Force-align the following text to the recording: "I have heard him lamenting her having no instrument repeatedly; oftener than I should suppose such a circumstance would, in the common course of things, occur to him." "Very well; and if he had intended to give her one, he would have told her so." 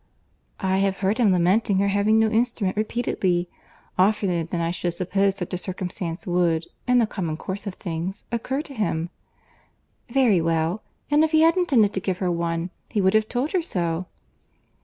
"I 0.59 0.79
have 0.79 0.97
heard 1.05 1.19
him 1.19 1.31
lamenting 1.31 1.77
her 1.77 1.89
having 1.89 2.17
no 2.17 2.27
instrument 2.27 2.75
repeatedly; 2.75 3.47
oftener 3.99 4.43
than 4.43 4.59
I 4.59 4.71
should 4.71 4.93
suppose 4.95 5.37
such 5.37 5.53
a 5.53 5.59
circumstance 5.59 6.25
would, 6.25 6.65
in 6.87 6.97
the 6.97 7.05
common 7.05 7.37
course 7.37 7.67
of 7.67 7.75
things, 7.75 8.25
occur 8.31 8.63
to 8.63 8.73
him." 8.73 9.11
"Very 10.09 10.41
well; 10.41 10.81
and 11.11 11.23
if 11.23 11.33
he 11.33 11.41
had 11.41 11.55
intended 11.55 11.93
to 11.93 11.99
give 11.99 12.17
her 12.17 12.31
one, 12.31 12.71
he 12.89 12.99
would 12.99 13.13
have 13.13 13.29
told 13.29 13.51
her 13.51 13.61
so." 13.61 14.07